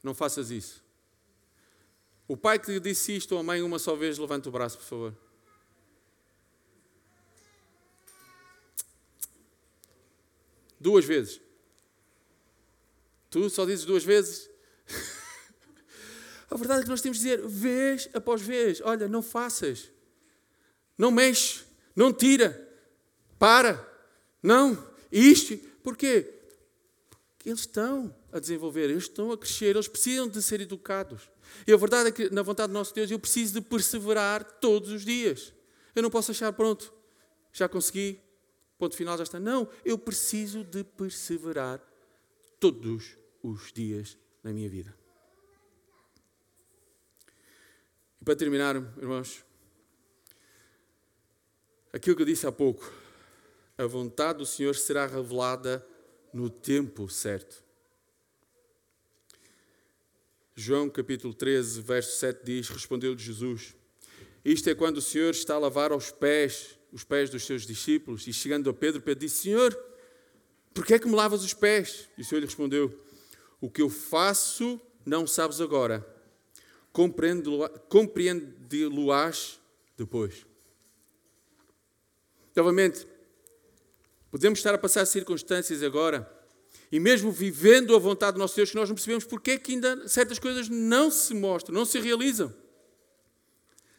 [0.04, 0.84] não faças isso.
[2.28, 4.86] O pai que disse isto ou a mãe uma só vez, levanta o braço, por
[4.86, 5.18] favor.
[10.80, 11.42] Duas vezes.
[13.30, 14.50] Tu só dizes duas vezes?
[16.50, 19.92] a verdade é que nós temos de dizer vez após vez: olha, não faças,
[20.98, 21.64] não mexe,
[21.96, 22.68] não tira,
[23.38, 23.88] para,
[24.42, 24.78] não,
[25.12, 25.58] isto.
[25.84, 26.34] Porquê?
[27.10, 31.30] Porque eles estão a desenvolver, eles estão a crescer, eles precisam de ser educados.
[31.66, 34.92] E a verdade é que, na vontade do nosso Deus, eu preciso de perseverar todos
[34.92, 35.54] os dias.
[35.96, 36.94] Eu não posso achar, pronto,
[37.54, 38.20] já consegui,
[38.78, 39.40] ponto final, já está.
[39.40, 41.82] Não, eu preciso de perseverar
[42.60, 44.99] todos os dias na minha vida.
[48.22, 49.44] E para terminar, irmãos,
[51.94, 52.92] aquilo que eu disse há pouco,
[53.78, 55.86] a vontade do Senhor será revelada
[56.34, 57.64] no tempo certo.
[60.54, 63.74] João capítulo 13, verso 7 diz: Respondeu-lhe Jesus:
[64.44, 68.28] Isto é quando o Senhor está a lavar aos pés, os pés dos seus discípulos,
[68.28, 69.74] e chegando a Pedro, Pedro disse: Senhor,
[70.74, 72.10] por que é que me lavas os pés?
[72.18, 72.94] E o Senhor lhe respondeu:
[73.62, 76.06] O que eu faço não sabes agora,
[76.92, 79.60] compreende-lo-ás
[79.98, 80.46] depois.
[82.56, 83.08] Novamente,
[84.32, 86.40] podemos estar a passar circunstâncias agora
[86.92, 89.74] e mesmo vivendo a vontade do nosso Deus, que nós não percebemos porque é que
[89.74, 92.54] ainda certas coisas não se mostram, não se realizam.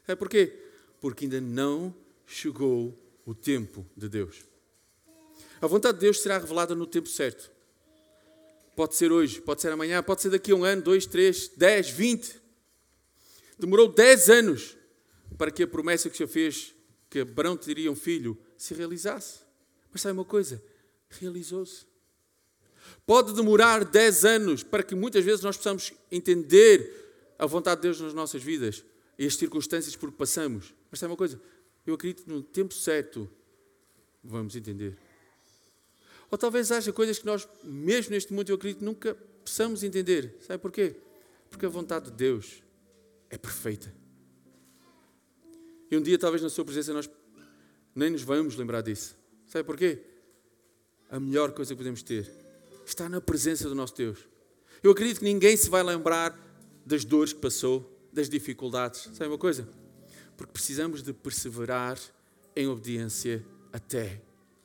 [0.07, 0.59] É porquê?
[1.01, 1.95] Porque ainda não
[2.27, 4.45] chegou o tempo de Deus.
[5.61, 7.51] A vontade de Deus será revelada no tempo certo.
[8.75, 11.91] Pode ser hoje, pode ser amanhã, pode ser daqui a um ano, dois, três, dez,
[11.91, 12.40] vinte.
[13.61, 14.77] Demorou dez anos
[15.37, 16.75] para que a promessa que o Senhor fez,
[17.09, 19.41] que Abraão teria um filho, se realizasse.
[19.93, 20.63] Mas sabe uma coisa?
[21.09, 21.87] Realizou-se.
[23.07, 28.01] Pode demorar 10 anos para que muitas vezes nós possamos entender a vontade de Deus
[28.01, 28.85] nas nossas vidas
[29.19, 30.75] e as circunstâncias por que passamos.
[30.91, 31.41] Mas sabe uma coisa?
[31.87, 33.29] Eu acredito que no tempo certo
[34.23, 34.97] vamos entender.
[36.31, 40.37] Ou talvez haja coisas que nós, mesmo neste mundo, eu acredito, nunca possamos entender.
[40.47, 40.95] Sabe porquê?
[41.49, 42.63] Porque a vontade de Deus
[43.31, 43.95] é perfeita.
[45.91, 47.09] E um dia, talvez na Sua presença, nós
[47.95, 49.17] nem nos vamos lembrar disso.
[49.47, 50.03] Sabe porquê?
[51.09, 52.31] A melhor coisa que podemos ter
[52.85, 54.19] está na presença do nosso Deus.
[54.83, 56.39] Eu acredito que ninguém se vai lembrar
[56.85, 59.11] das dores que passou, das dificuldades.
[59.15, 59.69] Sabe uma coisa?
[60.37, 61.99] Porque precisamos de perseverar
[62.55, 64.23] em obediência até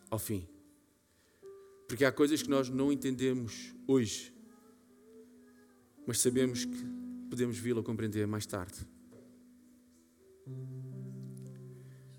[0.09, 0.47] ao fim.
[1.87, 4.33] Porque há coisas que nós não entendemos hoje,
[6.05, 8.85] mas sabemos que podemos vê-lo compreender mais tarde.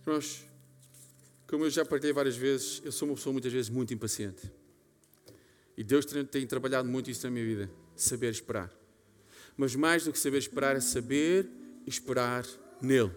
[0.04, 0.44] Nós,
[1.46, 4.50] como eu já partilhei várias vezes, eu sou uma pessoa muitas vezes muito impaciente.
[5.76, 8.72] E Deus tem trabalhado muito isso na minha vida, saber esperar.
[9.56, 11.48] Mas mais do que saber esperar é saber
[11.86, 12.46] esperar
[12.80, 13.12] nele,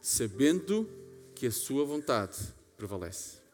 [0.00, 0.88] sabendo
[1.34, 2.36] que a sua vontade
[2.76, 3.45] prevalece.